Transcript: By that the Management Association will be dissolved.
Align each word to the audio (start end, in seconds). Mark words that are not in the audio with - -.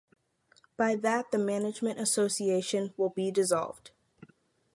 By 0.77 0.95
that 0.95 1.29
the 1.29 1.37
Management 1.37 1.99
Association 1.99 2.91
will 2.97 3.11
be 3.11 3.29
dissolved. 3.29 3.91